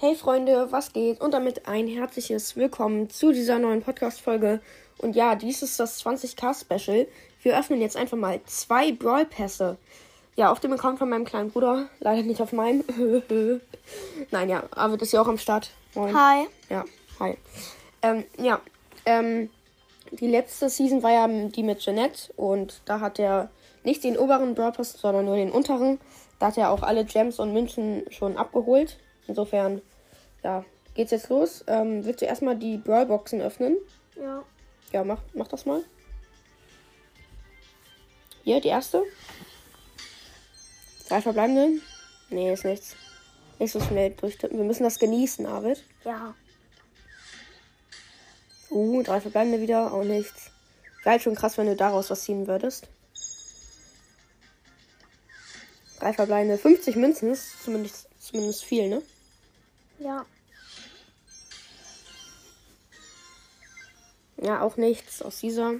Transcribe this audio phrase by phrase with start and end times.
[0.00, 1.20] Hey Freunde, was geht?
[1.20, 4.60] Und damit ein herzliches Willkommen zu dieser neuen Podcast-Folge.
[4.98, 7.08] Und ja, dies ist das 20k-Special.
[7.42, 9.76] Wir öffnen jetzt einfach mal zwei Brawl-Pässe.
[10.36, 11.88] Ja, auf dem Account von meinem kleinen Bruder.
[11.98, 12.84] Leider nicht auf meinem.
[14.30, 15.72] Nein, ja, aber das ist ja auch am Start.
[15.96, 16.16] Moin.
[16.16, 16.46] Hi.
[16.70, 16.84] Ja,
[17.18, 17.36] hi.
[18.02, 18.60] Ähm, ja,
[19.04, 19.50] ähm,
[20.12, 22.32] die letzte Season war ja die mit Jeanette.
[22.36, 23.50] Und da hat er
[23.82, 25.98] nicht den oberen Brawl Pass, sondern nur den unteren.
[26.38, 28.96] Da hat er auch alle Gems und Münzen schon abgeholt.
[29.28, 29.80] Insofern,
[30.42, 31.62] ja, geht's jetzt los.
[31.68, 33.76] Ähm, willst du erstmal die Brawlboxen öffnen?
[34.16, 34.42] Ja.
[34.90, 35.84] Ja, mach, mach das mal.
[38.42, 39.04] Hier, die erste.
[41.08, 41.80] Drei verbleibende.
[42.30, 42.96] Nee, ist nichts.
[43.58, 44.56] Nicht so schnell durchtippen.
[44.56, 45.82] Wir müssen das genießen, Arvid.
[46.04, 46.34] Ja.
[48.70, 49.92] Uh, drei verbleibende wieder.
[49.92, 50.50] Auch nichts.
[51.04, 52.88] Geil, schon krass, wenn du daraus was ziehen würdest.
[55.98, 56.58] Drei verbleibende.
[56.58, 59.02] 50 Münzen ist zumindest, zumindest viel, ne?
[59.98, 60.24] Ja.
[64.40, 65.74] Ja, auch nichts aus dieser.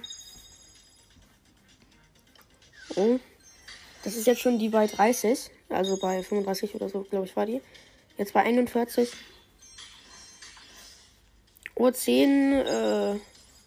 [2.95, 3.19] Oh.
[4.03, 5.49] Das ist jetzt schon die bei 30.
[5.69, 7.61] Also bei 35 oder so, glaube ich, war die.
[8.17, 9.11] Jetzt bei 41.
[11.75, 13.15] Oh, 10, äh,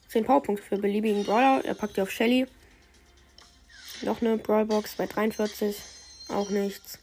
[0.09, 1.65] 10 Powerpunkte für beliebigen Brawler.
[1.65, 2.47] Er packt die auf Shelly.
[4.03, 5.77] Noch eine Brawlbox bei 43.
[6.29, 6.99] Auch nichts.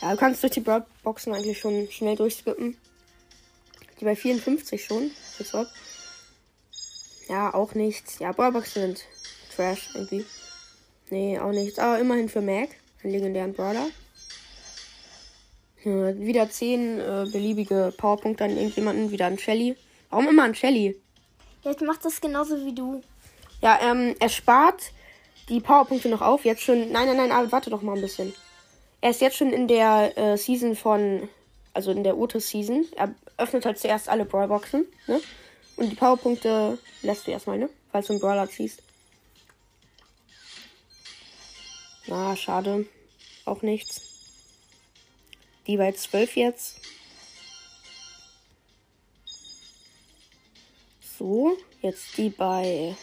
[0.00, 2.78] Ja, du kannst durch die Brawlboxen eigentlich schon schnell durchskippen.
[4.00, 5.10] Die bei 54 schon.
[7.28, 8.18] Ja, auch nichts.
[8.18, 9.04] Ja, Brawlboxen sind
[9.54, 10.24] Trash irgendwie.
[11.10, 11.78] Nee, auch nichts.
[11.78, 12.68] Aber immerhin für Mac,
[13.02, 13.86] einen legendären Brawler.
[15.84, 19.10] Ja, wieder 10 äh, beliebige Powerpunkte an irgendjemanden.
[19.10, 19.76] Wieder an Shelly.
[20.10, 21.00] Warum immer an Shelly?
[21.62, 23.02] Jetzt macht das genauso wie du.
[23.62, 24.92] Ja, ähm, er spart
[25.48, 26.44] die Powerpunkte noch auf.
[26.44, 26.90] Jetzt schon.
[26.92, 28.34] Nein, nein, nein, aber warte doch mal ein bisschen.
[29.00, 31.28] Er ist jetzt schon in der äh, Season von
[31.76, 32.86] also in der Otis-Season.
[32.96, 35.20] Er öffnet halt zuerst alle Brawlboxen, ne?
[35.76, 37.68] Und die Powerpunkte lässt du erstmal, ne?
[37.92, 38.82] Falls du einen Brawler ziehst.
[42.06, 42.86] Na, schade.
[43.44, 44.00] Auch nichts.
[45.66, 46.76] Die bei 12 jetzt.
[51.18, 52.94] So, jetzt die bei,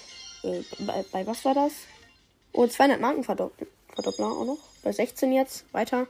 [0.43, 1.73] äh, bei, bei was war das?
[2.53, 4.59] Oh, 200 Marken verdoppler auch noch.
[4.83, 5.65] Bei 16 jetzt.
[5.73, 6.07] Weiter.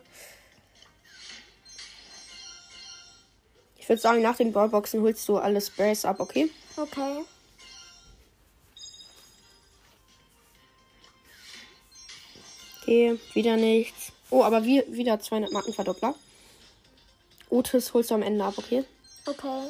[3.83, 6.49] Ich würde sagen, nach den Brawlboxen holst du alle Sprays ab, okay?
[6.77, 7.25] Okay.
[12.81, 14.13] Okay, wieder nichts.
[14.29, 16.15] Oh, aber wir, wieder 200 Markenverdoppler.
[17.49, 18.85] Otis holst du am Ende ab, okay?
[19.25, 19.67] Okay.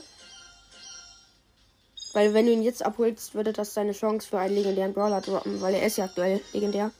[2.13, 5.59] Weil wenn du ihn jetzt abholst, würde das deine Chance für einen legendären Brawler droppen,
[5.59, 6.91] weil er ist ja aktuell legendär.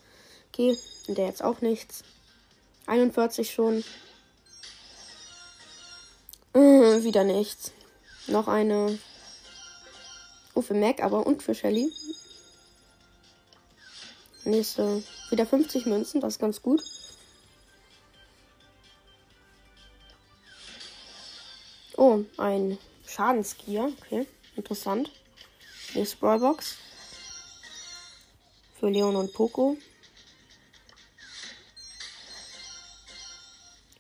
[0.51, 0.75] Okay,
[1.07, 2.03] und der jetzt auch nichts.
[2.87, 3.83] 41 schon.
[7.01, 7.71] Wieder nichts.
[8.27, 8.99] Noch eine.
[10.53, 11.91] Oh, für Mac aber und für Shelly.
[14.43, 15.01] Nächste.
[15.31, 16.83] Wieder 50 Münzen, das ist ganz gut.
[21.97, 22.77] Oh, ein
[23.07, 23.91] Schadenskier.
[24.01, 25.09] Okay, interessant.
[25.95, 26.77] Nächste Brawlbox.
[28.79, 29.77] Für Leon und Poco.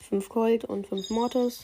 [0.09, 1.63] 5 Gold und 5 Mortis.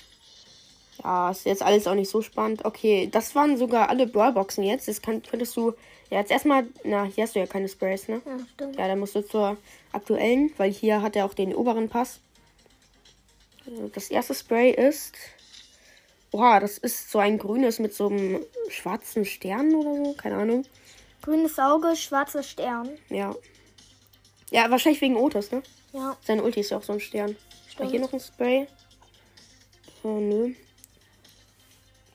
[1.03, 2.65] Ja, ist jetzt alles auch nicht so spannend.
[2.65, 4.87] Okay, das waren sogar alle Brawlboxen jetzt.
[4.87, 5.73] Das kann, könntest du
[6.09, 6.67] ja jetzt erstmal.
[6.83, 8.21] Na, hier hast du ja keine Sprays, ne?
[8.25, 8.77] Ja, stimmt.
[8.77, 9.57] Ja, dann musst du zur
[9.91, 12.19] aktuellen, weil hier hat er auch den oberen Pass.
[13.93, 15.15] Das erste Spray ist.
[16.31, 20.13] Oha, das ist so ein grünes mit so einem schwarzen Stern oder so.
[20.13, 20.65] Keine Ahnung.
[21.21, 22.89] Grünes Auge, schwarzer Stern.
[23.09, 23.35] Ja.
[24.51, 25.63] Ja, wahrscheinlich wegen Otis, ne?
[25.93, 26.17] Ja.
[26.23, 27.35] Sein Ulti ist ja auch so ein Stern.
[27.67, 27.91] Stimmt.
[27.91, 28.67] Hier noch ein Spray.
[30.03, 30.53] Oh, nö.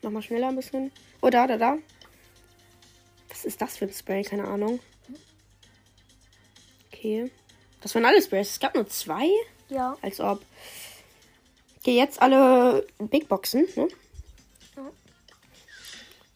[0.04, 0.92] Nochmal schneller ein bisschen.
[1.22, 1.78] Oh, da, da, da.
[3.30, 4.22] Was ist das für ein Spray?
[4.22, 4.80] Keine Ahnung.
[6.92, 7.30] Okay.
[7.80, 8.50] Das waren alle Sprays.
[8.50, 9.26] Es gab nur zwei?
[9.70, 9.96] Ja.
[10.02, 10.44] Als ob.
[11.78, 13.88] Okay, jetzt alle Big Boxen, ne?
[14.76, 14.90] Ja.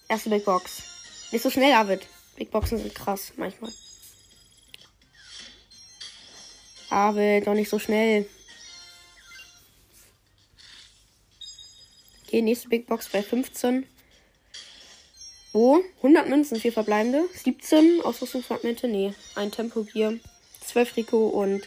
[0.08, 1.28] Erste Big Box.
[1.30, 2.06] Nicht so schnell, David.
[2.36, 3.72] Big Boxen sind krass, manchmal.
[6.88, 8.26] David, doch nicht so schnell.
[12.28, 13.86] Okay, nächste Big Box bei 15.
[15.54, 17.26] Oh, 100 Münzen, 4 verbleibende.
[17.32, 18.86] 17 Ausrüstungsfragmente.
[18.86, 20.20] Nee, ein Tempo hier.
[20.60, 21.66] 12 Rico und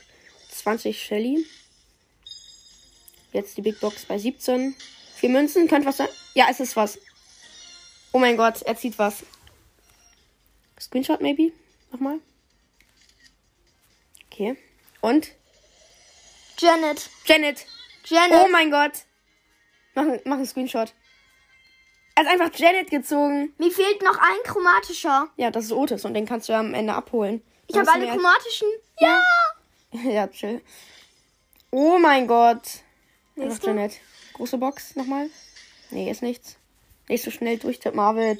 [0.51, 1.47] 20 Shelly.
[3.33, 4.75] Jetzt die Big Box bei 17.
[5.15, 6.09] 4 Münzen, könnte was sein.
[6.35, 6.99] Ja, es ist was.
[8.11, 9.23] Oh mein Gott, er zieht was.
[10.79, 11.53] Screenshot maybe?
[11.91, 12.19] Nochmal.
[14.31, 14.55] Okay.
[15.01, 15.31] Und?
[16.59, 17.09] Janet.
[17.25, 17.65] Janet.
[18.05, 18.39] Janet.
[18.43, 18.91] Oh mein Gott.
[19.95, 20.93] Mach, mach einen Screenshot.
[22.15, 23.53] Er hat einfach Janet gezogen.
[23.57, 25.29] Mir fehlt noch ein chromatischer.
[25.37, 27.41] Ja, das ist Otis und den kannst du ja am Ende abholen.
[27.67, 28.67] Ich habe alle chromatischen.
[28.99, 29.19] Ja!
[30.03, 30.61] Ja, chill.
[31.69, 32.79] Oh mein Gott.
[33.37, 33.61] Einfach.
[33.61, 33.99] Janet.
[34.31, 35.29] Große Box nochmal.
[35.89, 36.55] Nee, ist nichts.
[37.09, 38.39] Nicht so schnell durchtippen, Marvel.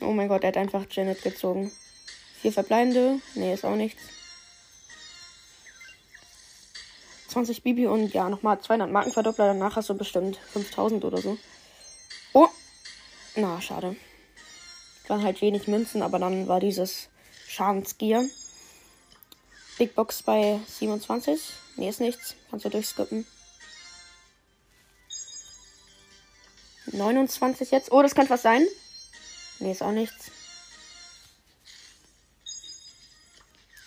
[0.00, 1.72] Oh mein Gott, er hat einfach Janet gezogen.
[2.40, 3.20] Vier verbleibende.
[3.34, 4.02] Nee, ist auch nichts.
[7.30, 9.46] 20 Bibi und ja, nochmal 200 Markenverdoppler.
[9.46, 11.38] Danach hast du bestimmt 5000 oder so.
[12.32, 12.48] Oh!
[13.36, 13.96] Na, schade.
[15.08, 17.08] Waren halt wenig Münzen, aber dann war dieses
[17.46, 18.28] Schadensgier.
[19.78, 21.40] Big Box bei 27.
[21.76, 22.34] Nee, ist nichts.
[22.50, 23.26] Kannst du durchskippen.
[26.92, 27.92] 29 jetzt.
[27.92, 28.66] Oh, das könnte was sein.
[29.58, 30.30] Nee, ist auch nichts.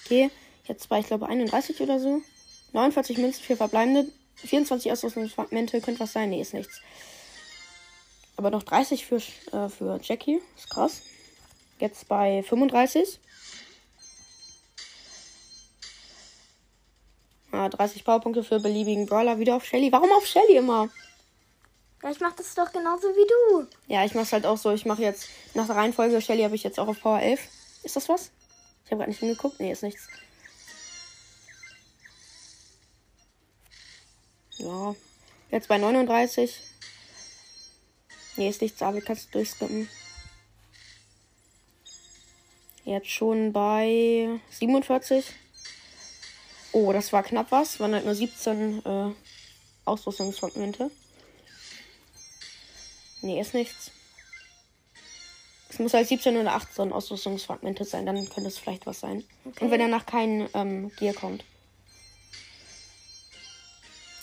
[0.05, 0.29] Okay,
[0.65, 2.21] jetzt war ich glaube 31 oder so.
[2.73, 4.11] 49 Münzen für verbleibende.
[4.35, 5.79] 24 Ausrüstungsfragmente.
[5.81, 6.29] Könnte was sein.
[6.29, 6.81] Nee, ist nichts.
[8.35, 10.41] Aber noch 30 für, äh, für Jackie.
[10.57, 11.01] Ist krass.
[11.79, 13.19] Jetzt bei 35.
[17.51, 19.37] Ah, 30 Powerpunkte für beliebigen Brawler.
[19.37, 19.91] Wieder auf Shelly.
[19.91, 20.89] Warum auf Shelly immer?
[22.01, 23.67] Ja, ich mach das doch genauso wie du.
[23.87, 24.71] Ja, ich mach's halt auch so.
[24.71, 27.39] Ich mache jetzt nach der Reihenfolge Shelly habe ich jetzt auch auf Power 11.
[27.83, 28.31] Ist das was?
[28.83, 29.59] Ich habe gerade nicht hingeguckt.
[29.59, 30.07] Nee, ist nichts.
[34.63, 34.95] Ja.
[35.51, 36.59] Jetzt bei 39.
[38.37, 39.87] Nee, ist nichts, aber kannst du durchskippen.
[42.85, 45.25] Jetzt schon bei 47.
[46.71, 47.79] Oh, das war knapp was.
[47.79, 49.11] Waren halt nur 17 äh,
[49.85, 50.89] Ausrüstungsfragmente.
[53.21, 53.91] Nee, ist nichts.
[55.69, 59.23] Es muss halt 17 oder 18 Ausrüstungsfragmente sein, dann könnte es vielleicht was sein.
[59.45, 59.65] Okay.
[59.65, 61.43] Und wenn danach kein ähm, Gear kommt.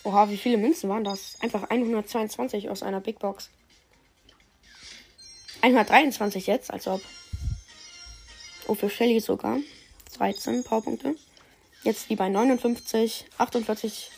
[0.02, 1.36] Oha, wie viele Münzen waren das?
[1.40, 3.50] Einfach 122 aus einer Big Box.
[5.60, 7.02] 123 jetzt, als ob.
[8.66, 9.58] Oh, für Shelly sogar.
[10.16, 11.16] 13 Powerpunkte.
[11.82, 14.10] Jetzt die bei 59, 48.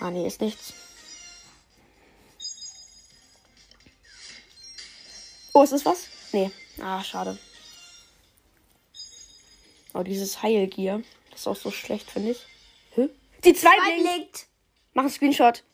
[0.00, 0.74] Ah, nee, ist nichts.
[5.52, 6.08] Oh, ist das was?
[6.32, 6.50] Nee.
[6.80, 7.38] Ah, schade.
[9.92, 11.00] Oh, dieses Heilgear.
[11.30, 12.46] Das ist auch so schlecht, finde ich.
[12.94, 13.08] Hä?
[13.44, 14.02] Die zwei blinkt.
[14.02, 14.46] Blinkt.
[14.94, 15.64] Mach einen Screenshot.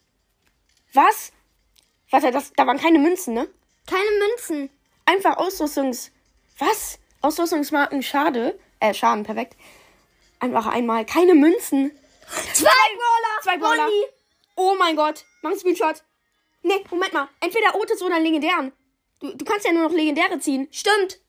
[0.93, 1.33] Was?
[2.11, 3.49] Warte, das, da waren keine Münzen, ne?
[3.87, 4.71] Keine Münzen.
[5.07, 6.11] Einfach Ausrüstungs...
[6.59, 6.99] Was?
[7.23, 8.59] Ausrüstungsmarken, schade.
[8.81, 9.57] Äh, Schaden, perfekt.
[10.41, 11.93] Einfach einmal keine Münzen.
[12.55, 13.43] Zwei Brawler.
[13.43, 13.85] Zwei Brawler.
[13.85, 14.05] Bonnie.
[14.57, 15.25] Oh mein Gott.
[15.43, 16.03] Mach einen Screenshot.
[16.63, 17.29] Nee, Moment mal.
[17.41, 18.73] Entweder Otis oder legendären.
[19.21, 20.69] Du, du kannst ja nur noch legendäre ziehen.
[20.71, 21.21] Stimmt.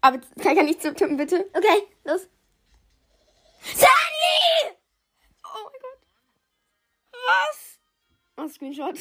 [0.00, 1.48] Aber kann ich ja nicht tippen, bitte?
[1.54, 2.28] Okay, los.
[3.62, 4.76] Sandy!
[7.22, 7.28] Oh.
[7.28, 7.78] Was?
[8.36, 8.98] Mach einen Screenshot.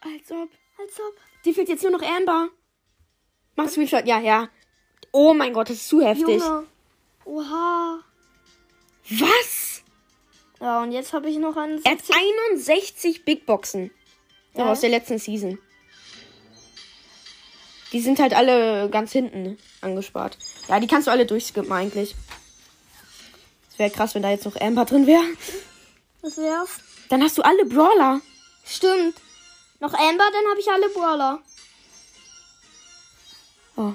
[0.00, 0.50] Als ob.
[0.78, 1.16] Als ob.
[1.44, 2.48] Die fehlt jetzt nur noch Amber.
[3.56, 4.06] Mach Screenshot.
[4.06, 4.48] Ja, ja.
[5.12, 6.40] Oh mein Gott, das ist zu heftig.
[6.40, 6.66] Junge.
[7.24, 8.00] Oha.
[9.10, 9.82] Was?
[10.60, 11.84] Ja, und jetzt habe ich noch einen.
[11.84, 12.02] Er hat
[12.52, 13.90] 61 Big Boxen.
[14.54, 14.70] Ja.
[14.70, 15.58] aus der letzten Season.
[17.92, 20.38] Die sind halt alle ganz hinten angespart.
[20.68, 22.14] Ja, die kannst du alle durchskippen eigentlich.
[23.70, 25.24] Es wäre krass, wenn da jetzt noch Amber drin wäre.
[26.22, 26.78] Das wär's.
[27.08, 28.20] Dann hast du alle Brawler.
[28.64, 29.16] Stimmt.
[29.80, 31.40] Noch Amber, dann habe ich alle Brawler.
[33.76, 33.92] Oh.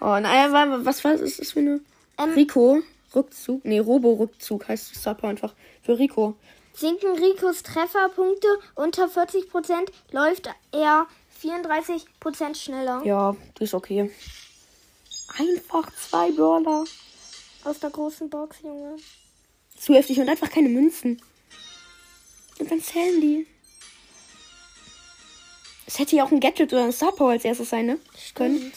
[0.00, 1.80] Oh, naja, wa- was war ist das für eine?
[2.18, 2.82] Ähm, Rico.
[3.14, 3.64] Rückzug.
[3.64, 5.52] Nee, Robo-Rückzug heißt das Sub einfach.
[5.82, 6.36] Für Rico.
[6.74, 11.06] Sinken Ricos Trefferpunkte unter 40%, läuft er
[11.42, 13.02] 34% schneller.
[13.04, 14.10] Ja, die ist okay.
[15.38, 16.84] Einfach zwei Brawler.
[17.64, 18.96] Aus der großen Box, Junge.
[19.80, 21.22] Zu heftig und einfach keine Münzen.
[22.58, 23.46] Und dann zählen die.
[25.86, 27.98] Es hätte ja auch ein Gadget oder ein Star Power als erstes sein, ne?
[28.34, 28.72] Können.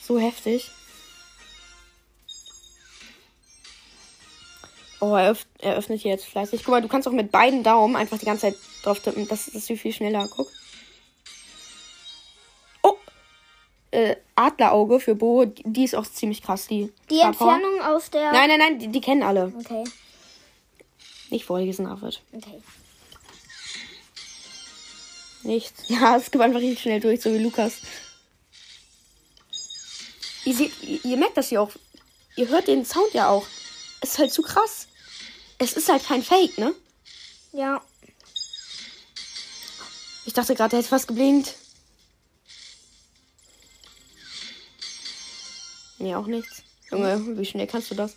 [0.00, 0.70] So heftig.
[5.00, 6.62] Oh, er, öff er öffnet hier jetzt fleißig.
[6.64, 9.26] Guck mal, du kannst auch mit beiden Daumen einfach die ganze Zeit drauf tippen.
[9.28, 10.28] Das ist viel, viel schneller.
[10.34, 10.48] Guck.
[12.82, 12.94] Oh!
[13.90, 16.68] Äh, Adlerauge für Bo, die die ist auch ziemlich krass.
[16.68, 17.20] Die, Die.
[17.20, 18.32] Entfernung aus der.
[18.32, 19.52] Nein, nein, nein, die, die kennen alle.
[19.58, 19.84] Okay,
[21.30, 22.20] Nicht vorgelesen, Arvid.
[22.32, 22.62] okay.
[25.42, 25.82] Nichts.
[25.88, 27.74] Ja, es gibt einfach richtig schnell durch, so wie Lukas.
[30.44, 31.70] Ihr seht, ihr, ihr merkt das ja auch.
[32.36, 33.46] Ihr hört den Sound ja auch.
[34.00, 34.88] Es ist halt zu krass.
[35.58, 36.74] Es ist halt kein Fake, ne?
[37.52, 37.80] Ja,
[40.26, 41.54] Ich dachte gerade, der hätte fast geblinkt.
[45.98, 46.62] Nee, auch nichts.
[46.90, 48.16] Junge, wie schnell kannst du das?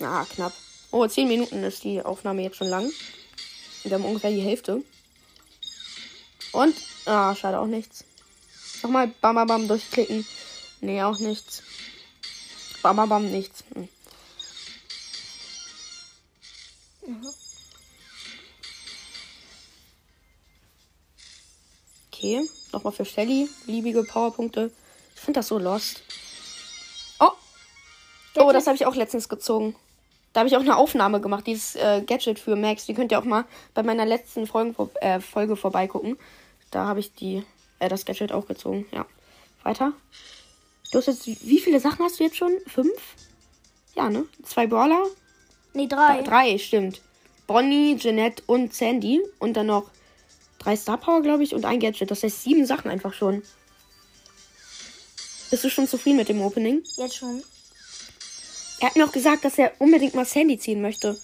[0.00, 0.52] Ah, knapp.
[0.90, 2.90] Oh, 10 Minuten ist die Aufnahme jetzt schon lang.
[3.82, 4.82] Wir haben ungefähr die Hälfte.
[6.52, 6.76] Und,
[7.06, 8.04] ah, schade auch nichts.
[8.82, 10.24] Nochmal bam, bam, bam durchklicken.
[10.80, 11.62] Nee, auch nichts.
[12.82, 13.64] Bam, bam, bam, nichts.
[13.74, 13.88] Hm.
[22.12, 23.48] Okay, nochmal für Shelly.
[23.66, 24.72] Liebige Powerpunkte.
[25.14, 26.02] Ich finde das so lost.
[27.18, 27.32] Oh!
[28.36, 29.74] Oh, das habe ich auch letztens gezogen.
[30.32, 32.86] Da habe ich auch eine Aufnahme gemacht, dieses äh, Gadget für Max.
[32.86, 33.44] Die könnt ihr auch mal
[33.74, 36.18] bei meiner letzten Folge, äh, Folge vorbeigucken.
[36.70, 37.42] Da habe ich die,
[37.78, 38.86] äh, das Gadget auch gezogen.
[38.92, 39.06] Ja.
[39.62, 39.92] Weiter.
[40.90, 42.52] Du hast jetzt, wie viele Sachen hast du jetzt schon?
[42.66, 43.16] Fünf?
[43.94, 44.24] Ja, ne?
[44.42, 45.02] Zwei Brawler?
[45.74, 46.20] Nee, drei.
[46.20, 47.02] Äh, drei, stimmt.
[47.46, 49.20] Bonnie, Jeanette und Sandy.
[49.38, 49.90] Und dann noch
[50.58, 52.10] drei Star Power, glaube ich, und ein Gadget.
[52.10, 53.42] Das heißt sieben Sachen einfach schon.
[55.50, 56.82] Bist du schon zufrieden mit dem Opening?
[56.96, 57.42] Jetzt schon.
[58.80, 61.18] Er hat mir auch gesagt, dass er unbedingt mal Sandy ziehen möchte.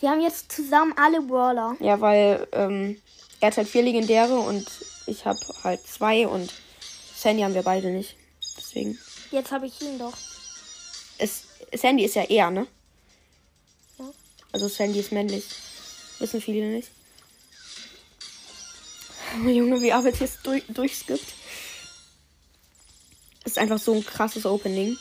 [0.00, 1.76] Wir haben jetzt zusammen alle Brawler.
[1.80, 3.00] Ja, weil ähm,
[3.40, 4.66] er hat halt vier Legendäre und
[5.06, 6.52] ich habe halt zwei und
[7.16, 8.16] Sandy haben wir beide nicht.
[8.58, 8.98] Deswegen.
[9.30, 10.12] Jetzt habe ich ihn doch.
[11.18, 12.66] Es, Sandy ist ja eher, ne?
[13.98, 14.10] Ja.
[14.52, 15.44] Also Sandy ist männlich.
[16.18, 16.90] Wissen viele nicht.
[19.42, 21.34] Oh, Junge, wie Arbeit jetzt durch, durchskippt.
[23.44, 24.96] Ist einfach so ein krasses Opening.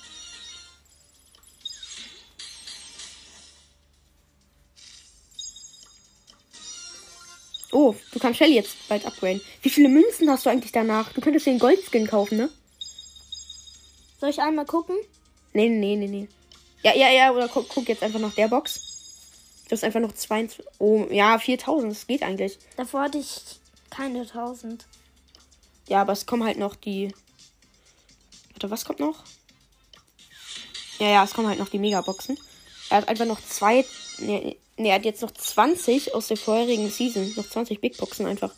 [7.73, 9.41] Oh, du kannst Shelly jetzt bald upgraden.
[9.63, 11.11] Wie viele Münzen hast du eigentlich danach?
[11.11, 12.49] Du könntest den Goldskin kaufen, ne?
[14.19, 14.95] Soll ich einmal gucken?
[15.53, 16.27] Nee, nee, nee, nee.
[16.83, 18.79] Ja, ja, ja, oder guck, guck jetzt einfach nach der Box.
[19.67, 20.65] Du hast einfach noch 22.
[20.77, 22.59] Oh, ja, 4000, das geht eigentlich.
[22.77, 23.41] Davor hatte ich
[23.89, 24.85] keine 1000.
[25.87, 27.13] Ja, aber es kommen halt noch die.
[28.53, 29.23] Warte, was kommt noch?
[30.99, 32.37] Ja, ja, es kommen halt noch die Megaboxen.
[32.89, 33.83] Er hat einfach noch zwei.
[34.19, 37.33] Nee, nee, er hat jetzt noch 20 aus der vorherigen Season.
[37.35, 38.53] Noch 20 Big Boxen einfach.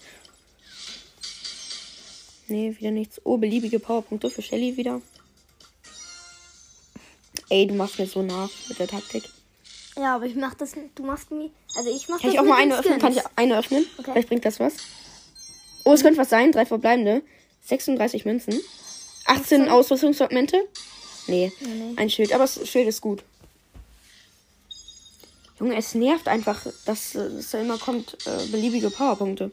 [2.47, 3.19] Nee, wieder nichts.
[3.23, 5.01] Oh, beliebige Powerpunkte für Shelly wieder.
[7.49, 9.23] Ey, du machst mir so nach mit der Taktik.
[9.97, 10.73] Ja, aber ich mach das.
[10.95, 11.49] Du machst mir.
[11.75, 12.99] Also ich mach Kann das ich auch mal eine öffnen?
[12.99, 13.85] Kann ich eine öffnen?
[13.97, 14.11] Okay.
[14.11, 14.73] Vielleicht bringt das was.
[15.85, 16.51] Oh, es könnte was sein.
[16.51, 17.21] Drei verbleibende.
[17.63, 18.53] 36 Münzen.
[19.25, 19.69] 18 18.
[19.69, 20.57] Ausrüstungsfragmente.
[21.27, 21.93] Nee, Nee, nee.
[21.95, 22.33] ein Schild.
[22.33, 23.23] Aber das Schild ist gut.
[25.59, 29.51] Junge, es nervt einfach, dass, äh, dass da immer kommt äh, beliebige Powerpunkte.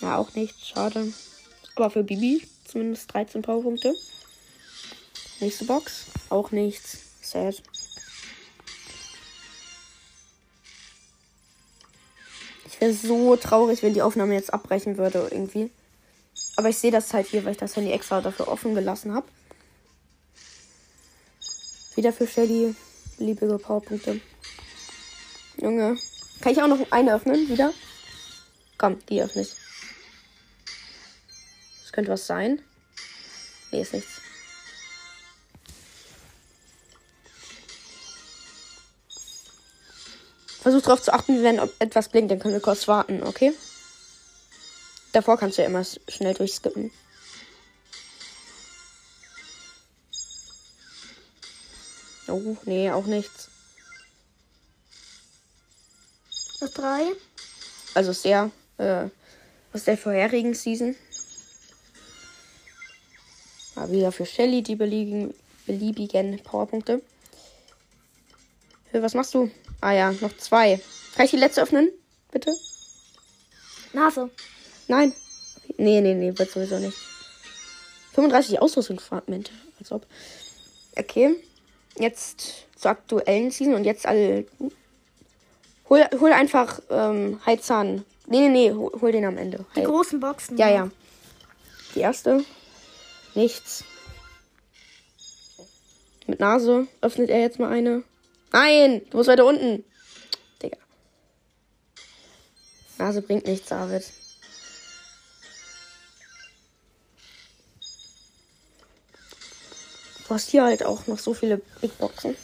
[0.00, 0.54] Ja, auch nicht.
[0.66, 1.12] Schade.
[1.74, 3.94] Aber für Bibi zumindest 13 Powerpunkte.
[5.40, 6.06] Nächste Box.
[6.28, 6.98] Auch nichts.
[7.22, 7.62] Sad.
[12.66, 15.70] Ich wäre so traurig, wenn die Aufnahme jetzt abbrechen würde irgendwie.
[16.56, 19.26] Aber ich sehe das halt hier, weil ich das Handy extra dafür offen gelassen habe.
[21.94, 22.74] Wieder für Shelly.
[23.18, 24.20] Beliebige Powerpunkte.
[25.56, 25.96] Junge.
[26.40, 27.48] Kann ich auch noch eine öffnen?
[27.48, 27.72] Wieder?
[28.78, 29.52] Komm, die öffne ich.
[31.82, 32.60] Das könnte was sein.
[33.72, 34.20] Nee, ist nichts.
[40.60, 43.52] Versuch darauf zu achten, wenn ob etwas blinkt, dann können wir kurz warten, okay?
[45.12, 46.90] Davor kannst du ja immer schnell durchskippen.
[52.28, 53.48] Oh, nee, auch nichts.
[56.60, 57.12] Noch drei.
[57.94, 59.08] Also sehr äh,
[59.72, 60.96] aus der vorherigen Season.
[63.74, 65.34] Mal wieder für Shelly die beliebigen,
[65.66, 67.02] beliebigen Powerpunkte.
[68.90, 69.50] Für was machst du?
[69.80, 70.80] Ah ja, noch zwei.
[71.14, 71.90] Kann ich die letzte öffnen?
[72.32, 72.54] Bitte?
[73.92, 74.30] Nase.
[74.88, 75.12] Nein.
[75.76, 76.96] Nee, nee, nee, wird sowieso nicht.
[78.14, 79.50] 35 Ausrüstungsfragmente.
[79.78, 80.06] Als ob.
[80.96, 81.36] Okay.
[81.98, 84.46] Jetzt zur aktuellen Season und jetzt alle.
[85.88, 88.04] Hol, hol einfach ähm, Heizahn.
[88.26, 89.64] Nee, nee, nee, hol, hol den am Ende.
[89.74, 90.56] Die Heil- großen Boxen.
[90.58, 90.90] ja, ja.
[91.94, 92.44] Die erste.
[93.34, 93.84] Nichts.
[96.26, 98.02] Mit Nase öffnet er jetzt mal eine.
[98.52, 99.84] Nein, du musst weiter unten.
[100.62, 100.76] Digga.
[102.98, 104.02] Nase bringt nichts, David.
[110.26, 112.36] Du hast hier halt auch noch so viele Big Boxen.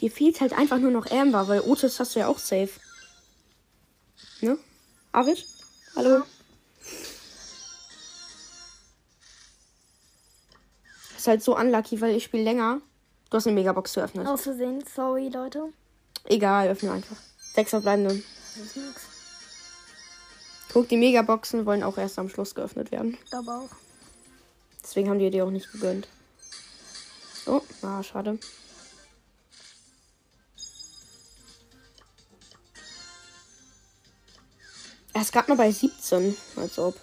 [0.00, 2.70] Dir fehlt halt einfach nur noch Amber, weil Otis hast du ja auch safe.
[4.40, 4.58] Ne?
[5.12, 5.46] Arvid?
[5.96, 6.22] Hallo?
[11.16, 12.80] Ist halt so unlucky, weil ich spiele länger.
[13.28, 14.26] Du hast eine Megabox geöffnet.
[14.26, 14.82] Aus Versehen.
[14.94, 15.72] Sorry, Leute.
[16.24, 17.16] Egal, öffne einfach.
[17.54, 18.22] Sechs verbleibende.
[18.56, 19.19] Das ist nix.
[20.72, 23.18] Guck, die Megaboxen wollen auch erst am Schluss geöffnet werden.
[23.24, 23.70] Ich glaube auch.
[24.82, 26.08] Deswegen haben die dir auch nicht gegönnt.
[27.46, 28.38] Oh, ah, schade.
[35.12, 36.94] Er ist gerade mal bei 17, als ob.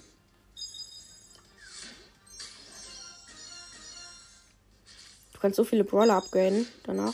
[5.34, 7.14] Du kannst so viele Brawler upgraden danach.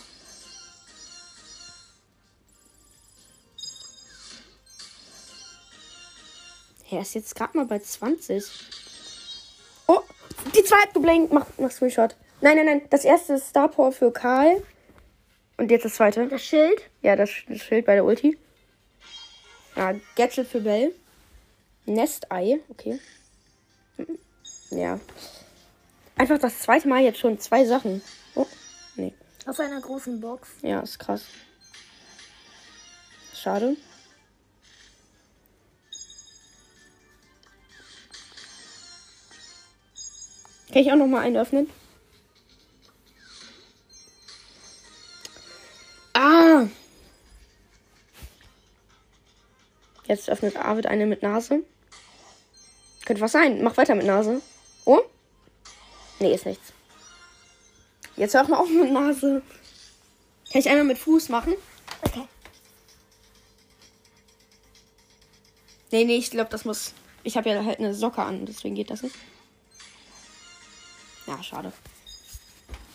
[6.94, 8.44] Er ist jetzt gerade mal bei 20.
[9.88, 10.00] Oh,
[10.56, 11.34] die zweite geblinkt.
[11.34, 12.16] Mach, mach Screenshot.
[12.42, 12.82] Nein, nein, nein.
[12.90, 14.62] Das erste ist Star Power für Karl.
[15.58, 16.28] Und jetzt das zweite.
[16.28, 16.82] Das Schild.
[17.02, 18.38] Ja, das, das Schild bei der Ulti.
[19.76, 20.94] Ja, Gadget für Bell.
[21.86, 22.60] Nest-Ei.
[22.70, 23.00] Okay.
[23.98, 24.20] Mhm.
[24.70, 25.00] Ja.
[26.16, 28.04] Einfach das zweite Mal jetzt schon zwei Sachen.
[28.36, 28.46] Oh,
[28.96, 29.14] nee.
[29.48, 30.50] Aus einer großen Box.
[30.62, 31.26] Ja, ist krass.
[33.34, 33.78] Schade.
[40.74, 41.70] Kann ich auch noch mal einen öffnen?
[46.14, 46.66] Ah!
[50.08, 51.60] Jetzt öffnet Arvid eine mit Nase.
[53.06, 53.62] Könnte was sein.
[53.62, 54.42] Mach weiter mit Nase.
[54.86, 55.02] Oh?
[56.20, 56.74] Nee, ist nichts.
[58.16, 59.44] Jetzt hör mal auf mit Nase.
[60.52, 61.54] Kann ich einmal mit Fuß machen?
[62.02, 62.28] Okay.
[65.92, 66.96] Nee, nee, ich glaube, das muss.
[67.24, 69.16] Ich habe ja halt eine Socke an, deswegen geht das nicht.
[71.28, 71.72] Ja, schade.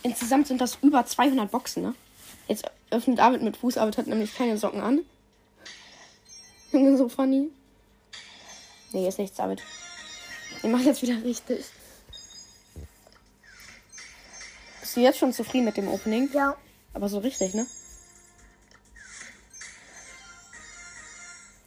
[0.03, 1.95] Insgesamt sind das über 200 Boxen, ne?
[2.47, 5.01] Jetzt öffnet David mit Fuß, David hat nämlich keine Socken an.
[6.73, 7.51] Junge, so funny.
[8.93, 9.63] Nee, ist nichts, David.
[10.63, 11.67] Ich mach jetzt wieder richtig.
[14.81, 16.31] Bist du jetzt schon zufrieden mit dem Opening?
[16.33, 16.57] Ja.
[16.95, 17.67] Aber so richtig, ne?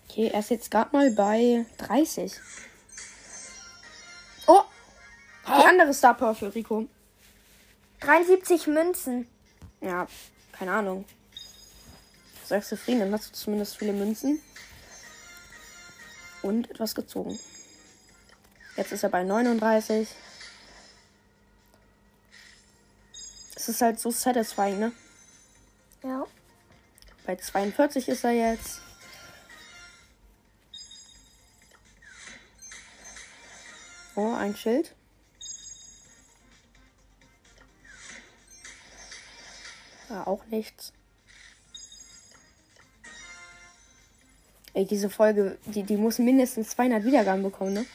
[0.09, 2.33] Okay, er ist jetzt gerade mal bei 30.
[5.71, 6.85] andere Star Power für Rico.
[8.01, 9.25] 73 Münzen.
[9.79, 10.05] Ja,
[10.51, 11.05] keine Ahnung.
[12.45, 14.41] Sei zufrieden, dann hast du zumindest viele Münzen.
[16.41, 17.39] Und etwas gezogen.
[18.75, 20.09] Jetzt ist er bei 39.
[23.55, 24.91] Es ist halt so satisfying, ne?
[26.03, 26.25] Ja.
[27.25, 28.81] Bei 42 ist er jetzt.
[34.15, 34.93] Oh, ein Schild.
[40.11, 40.91] Ja, auch nichts.
[44.73, 47.85] Ey, diese Folge, die, die muss mindestens 200 Wiedergaben bekommen, ne?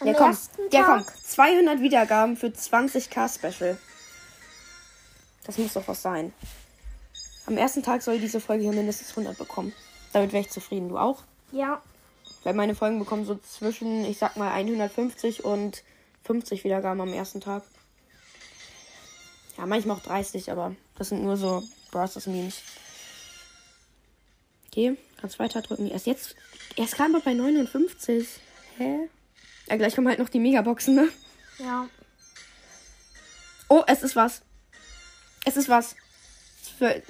[0.00, 0.36] Am Ja, komm.
[0.72, 1.04] Ja, komm.
[1.04, 1.16] Tag.
[1.26, 3.78] 200 Wiedergaben für 20k Special.
[5.44, 6.32] Das muss doch was sein.
[7.46, 9.72] Am ersten Tag soll diese Folge hier mindestens 100 bekommen.
[10.12, 10.88] Damit wäre ich zufrieden.
[10.88, 11.22] Du auch?
[11.52, 11.82] Ja.
[12.42, 15.84] Weil meine Folgen bekommen so zwischen, ich sag mal, 150 und
[16.24, 17.62] 50 Wiedergaben am ersten Tag.
[19.62, 22.62] Ja, manchmal auch 30, aber das sind nur so Browsers Memes.
[24.66, 25.88] Okay, kannst weiter drücken.
[25.88, 26.34] Erst jetzt,
[26.74, 28.26] erst kam er bei 59.
[28.78, 29.08] Hä?
[29.68, 31.08] Ja, gleich kommen halt noch die Megaboxen, ne?
[31.58, 31.88] Ja.
[33.68, 34.42] Oh, es ist was.
[35.44, 35.94] Es ist was.
[36.76, 37.00] Für,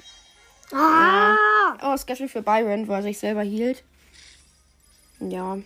[0.71, 1.35] Ah!
[1.81, 3.83] oh, Schedule für Byron, wo er sich selber hielt.
[5.19, 5.57] Ja.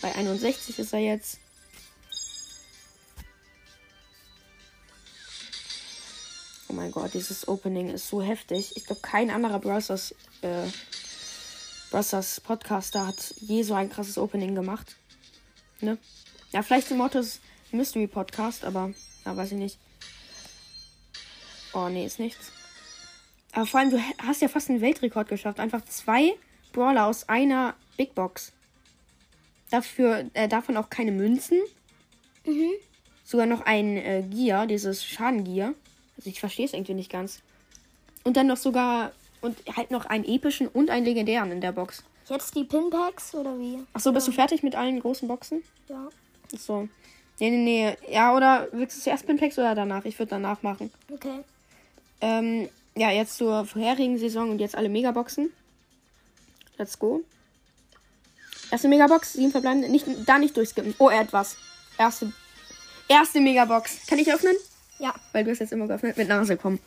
[0.00, 1.38] Bei 61 ist er jetzt.
[6.68, 8.76] Oh mein Gott, dieses Opening ist so heftig.
[8.76, 10.66] Ich glaube, kein anderer Brothers, äh,
[11.90, 14.96] Brothers Podcaster hat je so ein krasses Opening gemacht.
[15.80, 15.96] Ne?
[16.52, 17.40] Ja, vielleicht zum Mottos
[17.72, 18.92] Mystery Podcast, aber
[19.24, 19.78] ja, weiß ich nicht.
[21.72, 22.52] Oh, nee, ist nichts.
[23.52, 25.60] Aber vor allem, du hast ja fast einen Weltrekord geschafft.
[25.60, 26.34] Einfach zwei
[26.72, 28.52] Brawler aus einer Big Box.
[29.70, 31.60] Dafür, äh, davon auch keine Münzen.
[32.44, 32.72] Mhm.
[33.24, 35.74] Sogar noch ein äh, Gear, dieses Schadengear.
[36.18, 37.40] Also ich verstehe es irgendwie nicht ganz.
[38.24, 42.02] Und dann noch sogar, und halt noch einen epischen und einen legendären in der Box.
[42.28, 43.78] Jetzt die Pinpacks oder wie?
[43.94, 45.62] Achso, bist du fertig mit allen großen Boxen?
[45.88, 46.08] Ja.
[46.52, 46.88] Achso.
[47.38, 47.96] Nee, nee, nee.
[48.12, 50.04] Ja, oder willst du zuerst Pinpacks oder danach?
[50.04, 50.90] Ich würde danach machen.
[51.10, 51.40] Okay.
[52.20, 55.52] Ähm, ja, jetzt zur vorherigen Saison und jetzt alle Megaboxen.
[56.76, 57.22] Let's go.
[58.70, 59.88] Erste Megabox, sieben verbleibende.
[59.88, 60.94] Nicht, da nicht durchskippen.
[60.98, 61.56] Oh, er hat was.
[61.96, 62.32] Erste,
[63.08, 64.06] erste Megabox.
[64.06, 64.54] Kann ich öffnen?
[64.98, 65.14] Ja.
[65.32, 66.16] Weil du hast jetzt immer geöffnet.
[66.16, 66.78] Mit Nase, komm.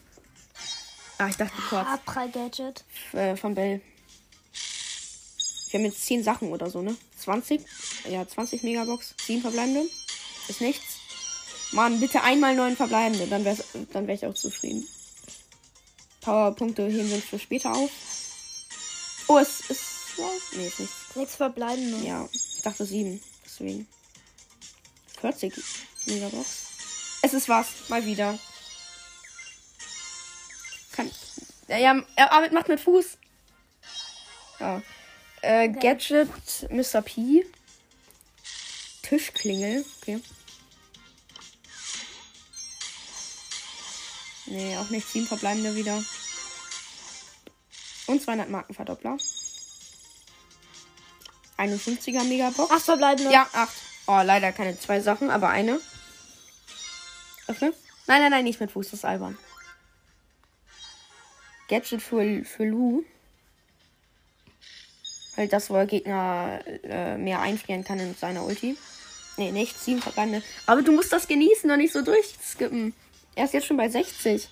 [1.18, 1.88] Ah, ich dachte kurz.
[1.88, 2.84] Abprall-Gadget.
[3.14, 3.82] Äh, von Bell.
[5.70, 6.96] Wir haben jetzt 10 Sachen oder so, ne?
[7.18, 7.62] 20?
[8.10, 9.16] Ja, 20 Megabox.
[9.26, 9.84] 7 verbleibende.
[10.48, 10.98] Ist nichts.
[11.72, 13.28] Mann, bitte einmal 9 verbleibende.
[13.28, 13.58] Dann wäre
[13.94, 14.86] dann wär ich auch zufrieden.
[16.22, 17.92] Powerpunkte heben wir uns für später auf.
[19.28, 19.84] Oh, es ist.
[20.58, 20.96] Nee, ist nichts.
[21.14, 22.06] Sechs verbleibende.
[22.06, 23.22] Ja, ich dachte 7.
[23.46, 23.88] Deswegen.
[25.22, 25.54] 40
[26.08, 26.71] Megabox.
[27.22, 28.38] Es ist was, mal wieder.
[30.94, 31.12] Kann.
[31.68, 33.18] Ja, ja, er arbeitet macht mit Fuß.
[34.60, 34.82] Ja.
[35.42, 36.30] Äh, Gadget,
[36.70, 37.02] Mr.
[37.02, 37.46] P.
[39.02, 39.86] Tischklingel.
[40.02, 40.22] Okay.
[44.46, 45.08] Nee, auch nicht.
[45.08, 46.04] Sieben verbleibende wieder.
[48.08, 49.18] Und 200 Markenverdoppler.
[51.58, 52.72] 51er Megabox.
[52.72, 53.32] Acht verbleibende.
[53.32, 53.74] Ja, acht.
[54.08, 55.80] Oh, leider keine zwei Sachen, aber eine.
[58.12, 59.38] Nein, nein, nein, nicht mit Fuß, das ist albern.
[61.70, 63.06] Gadget für, für Lu.
[65.38, 68.76] Halt das, wo er Gegner äh, mehr einfrieren kann in seiner Ulti.
[69.38, 69.80] Nee, nicht.
[69.80, 70.44] Sieben verbleibende.
[70.66, 72.94] Aber du musst das genießen und nicht so durchskippen.
[73.36, 74.50] Er ist jetzt schon bei 60.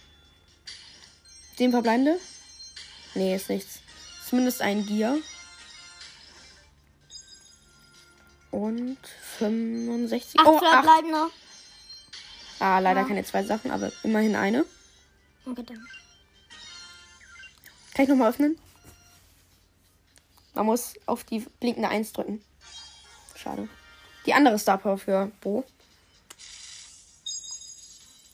[1.57, 2.17] Sieben verbleibende?
[3.13, 3.81] Nee, ist nichts.
[4.25, 5.17] Zumindest ein Gear.
[8.51, 8.99] Und
[9.37, 10.39] 65.
[10.39, 11.33] Acht oh, acht.
[12.59, 13.07] Ah, leider Ja.
[13.07, 14.65] keine zwei Sachen, aber immerhin eine.
[15.45, 15.87] Okay, dann.
[17.93, 18.57] Kann ich nochmal öffnen?
[20.53, 22.43] Man muss auf die blinkende 1 drücken.
[23.35, 23.69] Schade.
[24.25, 25.63] Die andere Star Power für Bo.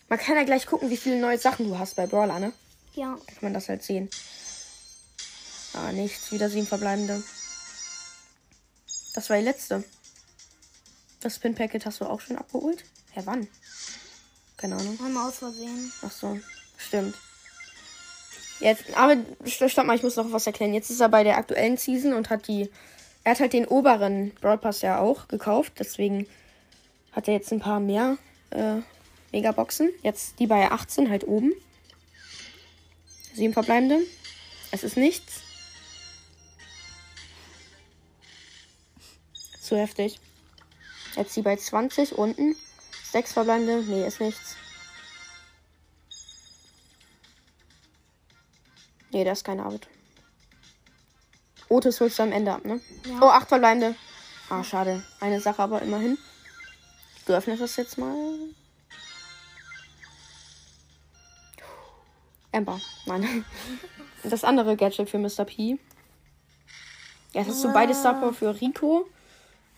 [0.07, 2.53] Man kann ja gleich gucken, wie viele neue Sachen du hast bei Brawler, ne?
[2.93, 3.15] Ja.
[3.27, 4.09] Da kann man das halt sehen.
[5.73, 6.31] Ah, nichts.
[6.31, 7.21] Wieder sieben verbleibende.
[9.13, 9.83] Das war die letzte.
[11.21, 12.83] Das Pin-Packet hast du auch schon abgeholt?
[13.11, 13.47] Hä, wann?
[14.57, 14.97] Keine Ahnung.
[15.03, 15.91] Einmal aus Versehen.
[16.01, 16.39] Ach so,
[16.77, 17.15] stimmt.
[18.59, 19.13] Jetzt, aber
[19.45, 20.73] st- stopp mal, ich muss noch was erklären.
[20.73, 22.69] Jetzt ist er bei der aktuellen Season und hat die.
[23.25, 26.27] Er hat halt den oberen Brawl Pass ja auch gekauft, deswegen
[27.11, 28.17] hat er jetzt ein paar mehr
[28.51, 28.77] äh,
[29.31, 29.89] Megaboxen.
[30.03, 31.51] Jetzt die bei 18 halt oben.
[33.33, 33.99] Sieben verbleibende.
[34.71, 35.41] Es ist nichts.
[39.59, 40.19] Zu heftig.
[41.15, 42.55] Jetzt die bei 20 unten.
[43.15, 43.81] Sechs verbleibende.
[43.81, 44.57] Nee, ist nichts.
[49.09, 49.87] Nee, da ist keine Arbeit.
[51.69, 52.81] Otis holst du am Ende ab, ne?
[53.05, 53.19] Ja.
[53.21, 53.95] Oh, acht verbleibende.
[54.49, 55.01] Ah, schade.
[55.21, 56.17] Eine Sache aber immerhin.
[57.25, 58.37] Du öffnest das jetzt mal.
[62.51, 62.81] Amber.
[63.05, 63.45] Nein.
[64.23, 65.45] Das andere Gadget für Mr.
[65.45, 65.79] P.
[67.31, 69.07] Es hast du beide Star Power für Rico.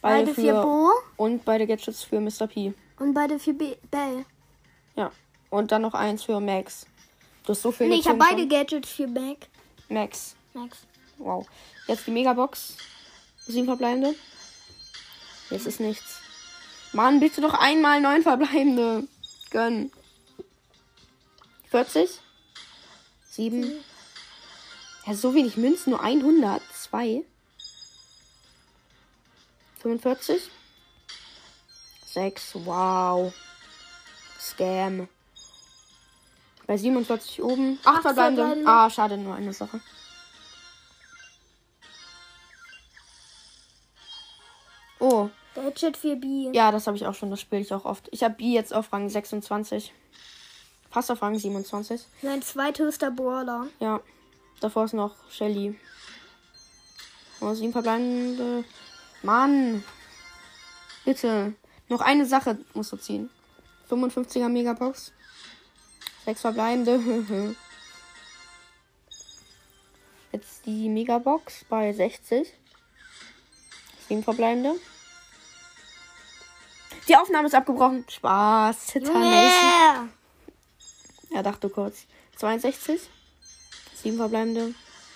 [0.01, 2.47] Beide für Bo Und beide Gadgets für Mr.
[2.47, 2.73] P.
[2.99, 4.25] und beide für B Bell.
[4.95, 5.11] Ja.
[5.49, 6.85] Und dann noch eins für Max.
[7.45, 8.47] Du hast so viel Nee, ich habe beide.
[8.47, 9.47] Gadgets für Mac.
[9.87, 10.35] Max.
[10.53, 10.79] Max.
[11.17, 11.47] Wow.
[11.87, 12.75] Jetzt die Megabox.
[13.45, 14.15] Sieben verbleibende.
[15.49, 16.19] Jetzt ist nichts.
[16.91, 19.07] Mann, bitte doch einmal neun verbleibende.
[19.49, 19.91] Gönn.
[21.69, 22.09] 40.
[23.29, 23.71] 7.
[25.05, 26.61] Ja, so wenig Münzen, nur 100.
[26.73, 27.23] 2.
[29.81, 30.49] 45.
[32.07, 32.55] 6.
[32.65, 33.33] Wow.
[34.39, 35.07] Scam.
[36.65, 37.79] Bei 47 oben.
[37.83, 38.67] 8 Acht verbleibende.
[38.67, 39.79] Ah, schade, nur eine Sache.
[44.99, 46.49] Oh, Gadget für B.
[46.53, 47.29] ja, das habe ich auch schon.
[47.29, 48.07] Das spiele ich auch oft.
[48.11, 49.93] Ich habe B jetzt auf Rang 26.
[50.89, 52.01] Fast auf Rang 27.
[52.21, 53.67] Sein zweithöchster Brawler.
[53.79, 54.01] Ja.
[54.59, 55.77] Davor ist noch Shelly.
[57.41, 58.63] Oh, sieben verbleibende.
[59.21, 59.83] Mann.
[61.05, 61.53] Bitte.
[61.89, 63.29] Noch eine Sache musst du ziehen.
[63.89, 65.13] 55er Megabox.
[66.25, 66.99] Sechs verbleibende.
[70.33, 72.51] Jetzt die Megabox bei 60.
[74.07, 74.75] Sieben verbleibende.
[77.07, 78.03] Die Aufnahme ist abgebrochen.
[78.09, 78.95] Spaß.
[78.95, 80.09] Yeah.
[81.29, 82.05] Ja, dachte kurz.
[82.35, 83.01] 62.
[83.95, 84.73] Sieben verbleibende.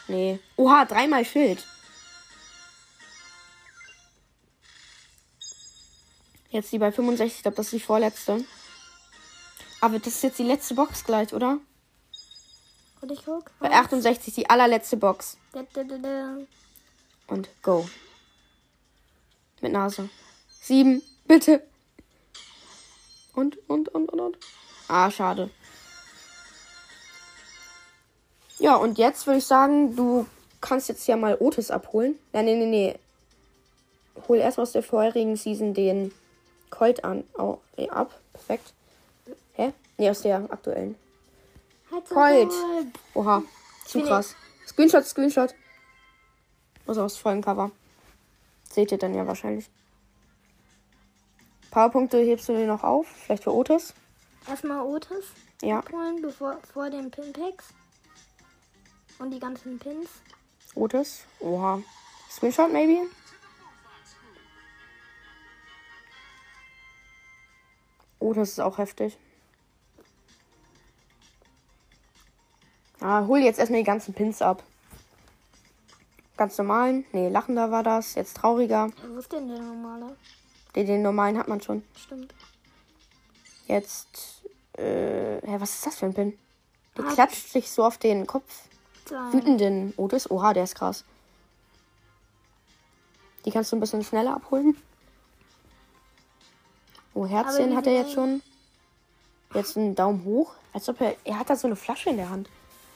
[0.08, 0.40] Nee.
[0.56, 1.66] Oha, dreimal Schild.
[6.52, 7.38] Jetzt die bei 65.
[7.38, 8.44] Ich glaube, das ist die vorletzte.
[9.80, 11.58] Aber das ist jetzt die letzte Box gleich, oder?
[13.02, 13.52] Und ich guck.
[13.60, 15.38] Bei 68, die allerletzte Box.
[15.54, 16.38] Da, da, da.
[17.28, 17.90] Und go.
[19.62, 20.10] Mit Nase.
[20.62, 21.64] Sieben, bitte.
[23.34, 24.38] Und, und, und, und, und.
[24.88, 25.50] Ah, schade.
[28.60, 30.28] Ja, und jetzt würde ich sagen, du
[30.60, 32.20] kannst jetzt ja mal Otis abholen.
[32.34, 33.00] Ja, nee, nee, nee.
[34.28, 36.14] Hol erst aus der vorherigen Season den
[36.72, 38.20] Colt an, au, äh, ab.
[38.34, 38.74] Perfekt.
[39.54, 39.74] Hä?
[39.98, 40.96] Nee, aus der aktuellen.
[41.92, 42.54] Halt so Colt.
[43.14, 43.44] Oha,
[43.86, 44.36] zu krass.
[44.66, 45.54] Screenshot, Screenshot.
[46.88, 47.70] Also aus vollem Cover.
[48.72, 49.70] Seht ihr dann ja wahrscheinlich.
[51.70, 53.08] Powerpunkte hebst du dir noch auf?
[53.08, 53.94] Vielleicht für Otis?
[54.48, 55.26] Erstmal Otis
[55.62, 55.80] Ja.
[55.80, 57.66] abholen, bevor vor den Pinpacks.
[59.20, 60.10] Und die ganzen Pins.
[60.74, 61.22] Otis.
[61.40, 61.82] Oha.
[62.30, 63.08] Screenshot maybe?
[68.22, 69.18] Oh, das ist auch heftig.
[73.00, 74.64] Ah, hol jetzt erstmal die ganzen Pins ab.
[76.38, 77.04] Ganz normalen.
[77.14, 78.14] Nee, lachender war das.
[78.14, 78.90] Jetzt trauriger.
[79.08, 80.16] Wo ist denn der normale?
[80.76, 81.84] Den, den normalen hat man schon.
[81.98, 82.34] Stimmt.
[83.68, 84.44] Jetzt.
[84.78, 86.38] Äh, hä, was ist das für ein Pin?
[86.98, 87.14] Der Ah.
[87.14, 88.66] klatscht sich so auf den Kopf.
[89.06, 89.34] Zwei.
[89.34, 90.30] Wütenden Otis.
[90.30, 91.04] Oha, der ist krass.
[93.46, 94.78] Die kannst du ein bisschen schneller abholen.
[97.14, 98.42] Oh, Herzchen hat er jetzt schon.
[99.54, 100.54] Jetzt einen Daumen hoch.
[100.74, 101.16] Als ob er.
[101.26, 102.50] Er hat da so eine Flasche in der Hand.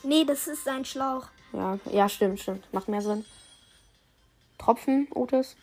[0.04, 1.28] Nee, das ist ein Schlauch.
[1.51, 2.71] Ja, ja, stimmt, stimmt.
[2.73, 3.25] Macht mehr Sinn.
[4.58, 5.56] Tropfen, Otis.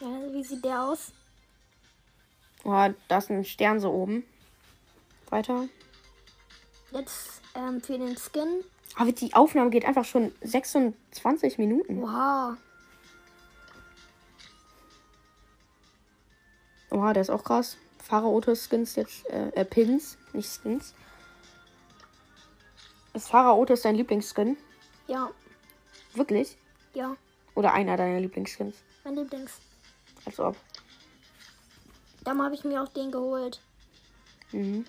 [0.00, 1.12] Ja, wie sieht der aus?
[2.64, 4.24] Oh, da ist ein Stern so oben.
[5.30, 5.68] Weiter.
[6.90, 8.64] Jetzt ähm, für den Skin.
[8.96, 12.02] Aber die Aufnahme geht einfach schon 26 Minuten.
[12.02, 12.56] Wow.
[16.90, 17.76] Oha, der ist auch krass.
[18.02, 20.94] Fahrer Otis Skins jetzt, äh, äh, Pins, nicht Skins.
[23.12, 24.56] Ist Otis dein Lieblingsskin?
[25.06, 25.30] Ja,
[26.14, 26.56] Wirklich?
[26.94, 27.16] ja.
[27.54, 28.76] Oder einer deiner Lieblingsskins?
[29.04, 29.60] Mein Lieblings.
[30.24, 30.56] Als ob.
[32.22, 33.60] Darum habe ich mir auch den geholt.
[34.52, 34.84] Mhm.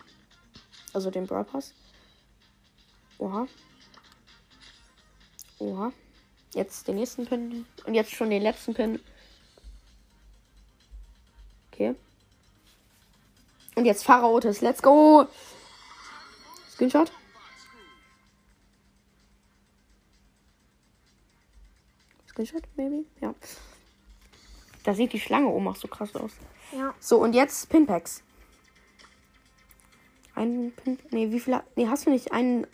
[0.93, 1.73] Also den Brawl Pass.
[3.17, 3.47] Oha.
[5.59, 5.91] Oha.
[6.53, 7.65] Jetzt den nächsten Pin.
[7.85, 8.99] Und jetzt schon den letzten Pin.
[11.79, 11.95] Okay.
[13.75, 14.59] Und jetzt Otis.
[14.59, 15.27] Let's go.
[16.71, 17.09] Screenshot.
[22.27, 23.05] Screenshot, maybe?
[23.21, 23.33] Ja.
[24.83, 26.31] Da sieht die Schlange oben auch so krass aus.
[26.73, 26.93] Ja.
[26.99, 28.23] So, und jetzt Pinpacks.
[30.35, 30.99] Ein Pin.
[31.11, 31.61] Nee, wie viel.
[31.77, 32.67] Nee, hast du nicht einen.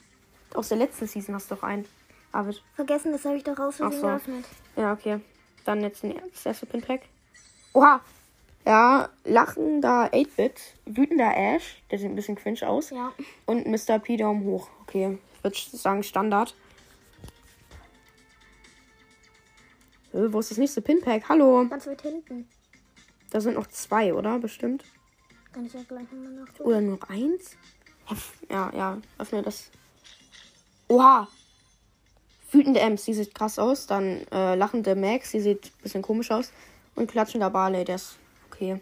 [0.55, 1.85] Aus der letzten Season hast du doch einen.
[2.31, 2.63] Arvid.
[2.73, 3.89] Vergessen, das habe ich doch raus so.
[3.89, 4.45] geöffnet.
[4.75, 5.19] Ja, okay.
[5.63, 7.01] Dann jetzt das erste Pinpack.
[7.73, 8.01] Oha!
[8.65, 12.89] Ja, lachender 8-Bit, wütender Ash, der sieht ein bisschen cringe aus.
[12.89, 13.13] Ja.
[13.45, 13.99] Und Mr.
[13.99, 14.69] P Daumen hoch.
[14.81, 16.55] Okay, ich würde sagen Standard.
[20.13, 21.29] Äh, wo ist das nächste Pinpack?
[21.29, 21.67] Hallo.
[21.69, 22.49] Ganz weit hinten.
[23.29, 24.39] Da sind noch zwei, oder?
[24.39, 24.83] Bestimmt.
[25.53, 26.63] Kann ich ja gleich nochmal nachgucken.
[26.63, 27.55] Oder nur noch eins?
[28.49, 29.69] Ja, ja, öffne das.
[30.87, 31.27] Oha!
[32.51, 33.85] Wütende Ems, die sieht krass aus.
[33.85, 36.51] Dann äh, lachende Max, die sieht ein bisschen komisch aus.
[36.95, 38.17] Und klatschender Barley, der ist
[38.55, 38.79] okay.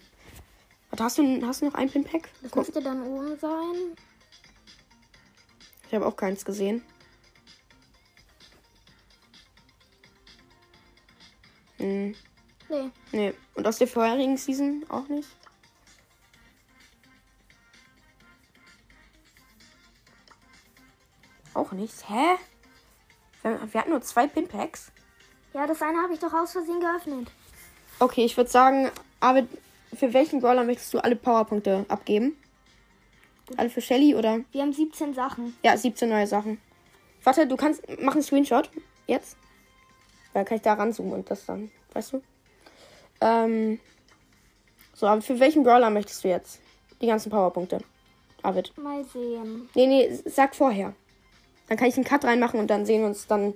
[0.90, 2.30] Warte, hast du, hast du noch ein Pinpack?
[2.42, 3.96] Das Guck, müsste dann oben sein.
[5.88, 6.84] ich habe auch keins gesehen.
[11.78, 12.16] Hm,
[12.70, 12.90] Nee.
[13.12, 13.34] nee.
[13.56, 15.30] Und aus der vorherigen Season auch nicht?
[21.54, 22.08] Auch nichts.
[22.10, 22.36] Hä?
[23.44, 24.92] Wir, wir hatten nur zwei Pinpacks.
[25.54, 27.30] Ja, das eine habe ich doch aus Versehen geöffnet.
[28.00, 29.44] Okay, ich würde sagen, aber
[29.96, 32.38] für welchen Brawler möchtest du alle Powerpunkte abgeben?
[33.58, 34.40] Alle für Shelly oder?
[34.52, 35.56] Wir haben 17 Sachen.
[35.64, 36.60] Ja, 17 neue Sachen.
[37.24, 37.84] Warte, du kannst.
[38.00, 38.70] Mach einen Screenshot.
[39.08, 39.38] Jetzt.
[40.34, 41.72] Dann kann ich da ranzoomen und das dann.
[41.94, 42.22] Weißt du?
[43.22, 43.80] Ähm.
[44.94, 46.62] So, aber für welchen Brawler möchtest du jetzt?
[47.02, 47.80] Die ganzen Powerpunkte.
[48.44, 48.78] Arvid.
[48.78, 49.70] Mal sehen.
[49.74, 50.94] Nee, nee, sag vorher.
[51.68, 53.54] Dann kann ich einen Cut reinmachen und dann sehen wir uns dann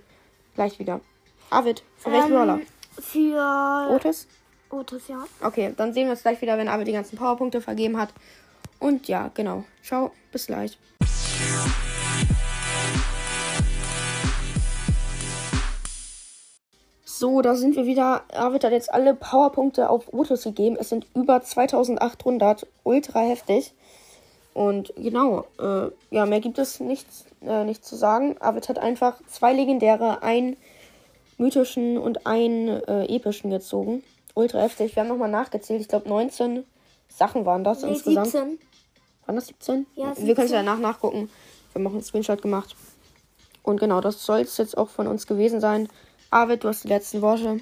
[0.55, 1.01] gleich wieder.
[1.49, 2.55] Arvid, für welchen Brawler?
[2.55, 2.67] Ähm,
[2.99, 4.27] für Otis?
[4.69, 5.23] Otis, ja.
[5.41, 8.09] Okay, dann sehen wir uns gleich wieder, wenn Arvid die ganzen Powerpunkte vergeben hat.
[8.79, 9.63] Und ja, genau.
[9.81, 10.77] Ciao, bis gleich.
[17.05, 18.23] So, da sind wir wieder.
[18.31, 20.77] Arvid hat jetzt alle Powerpunkte auf Otis gegeben.
[20.79, 22.67] Es sind über 2800.
[22.83, 23.73] Ultra heftig.
[24.53, 28.35] Und genau, äh, ja, mehr gibt es nichts, äh, nichts zu sagen.
[28.39, 30.57] Arvid hat einfach zwei legendäre, einen
[31.37, 34.03] mythischen und einen äh, epischen gezogen.
[34.37, 34.95] Ultra heftig.
[34.95, 35.81] Wir haben nochmal nachgezählt.
[35.81, 36.63] Ich glaube, 19
[37.09, 38.27] Sachen waren das Nee, insgesamt.
[38.27, 38.59] 17.
[39.25, 39.87] Waren das 17?
[39.95, 40.51] Ja, Wir können es 17.
[40.51, 41.29] danach nachgucken.
[41.73, 42.75] Wir haben auch einen Screenshot gemacht.
[43.63, 45.89] Und genau, das soll es jetzt auch von uns gewesen sein.
[46.29, 47.61] Arvid, du hast die letzten Worte.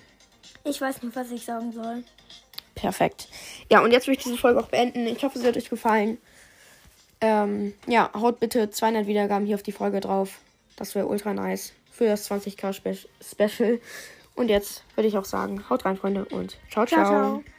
[0.66, 2.04] Ich weiß nicht, was ich sagen soll.
[2.76, 3.30] Perfekt.
[3.72, 5.08] Ja, und jetzt will ich diese Folge auch beenden.
[5.08, 6.18] Ich hoffe, sie hat euch gefallen.
[7.22, 10.40] Ähm, ja, haut bitte 200 Wiedergaben hier auf die Folge drauf.
[10.76, 11.72] Das wäre ultra nice.
[11.90, 13.80] Für das 20k Spe Special.
[14.36, 17.04] Und jetzt würde ich auch sagen, haut rein, Freunde, und ciao, ciao.
[17.04, 17.55] Ciao, ciao.